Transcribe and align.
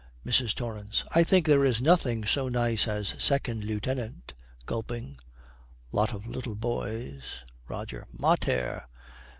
MRS. 0.25 0.55
TORRANCE. 0.55 1.03
'I 1.11 1.23
think 1.23 1.45
there 1.45 1.63
is 1.63 1.79
nothing 1.79 2.25
so 2.25 2.47
nice 2.49 2.87
as 2.87 3.13
2nd 3.19 3.63
Lieutenant.' 3.63 4.33
Gulping, 4.65 5.19
'Lot 5.91 6.11
of 6.11 6.25
little 6.25 6.55
boys.' 6.55 7.45
ROGER. 7.67 8.07
'Mater!' 8.11 8.87